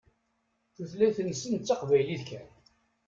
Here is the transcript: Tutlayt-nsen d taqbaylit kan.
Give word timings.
Tutlayt-nsen 0.75 1.53
d 1.57 1.61
taqbaylit 1.67 2.23
kan. 2.29 2.47